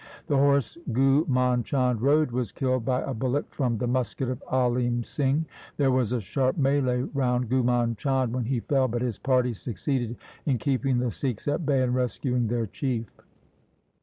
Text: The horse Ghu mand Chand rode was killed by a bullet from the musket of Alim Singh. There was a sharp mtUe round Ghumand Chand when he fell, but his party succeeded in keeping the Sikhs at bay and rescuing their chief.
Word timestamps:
The 0.25 0.35
horse 0.37 0.79
Ghu 0.91 1.27
mand 1.29 1.63
Chand 1.65 2.01
rode 2.01 2.31
was 2.31 2.51
killed 2.51 2.83
by 2.83 3.01
a 3.03 3.13
bullet 3.13 3.45
from 3.53 3.77
the 3.77 3.85
musket 3.85 4.29
of 4.29 4.41
Alim 4.51 5.03
Singh. 5.03 5.45
There 5.77 5.91
was 5.91 6.11
a 6.11 6.19
sharp 6.19 6.57
mtUe 6.57 7.11
round 7.13 7.49
Ghumand 7.51 7.97
Chand 7.97 8.33
when 8.33 8.45
he 8.45 8.61
fell, 8.61 8.87
but 8.87 9.03
his 9.03 9.19
party 9.19 9.53
succeeded 9.53 10.15
in 10.47 10.57
keeping 10.57 10.97
the 10.97 11.11
Sikhs 11.11 11.47
at 11.47 11.67
bay 11.67 11.83
and 11.83 11.93
rescuing 11.93 12.47
their 12.47 12.65
chief. 12.65 13.11